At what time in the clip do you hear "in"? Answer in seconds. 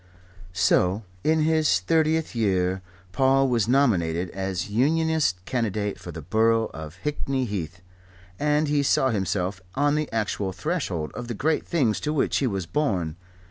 1.23-1.41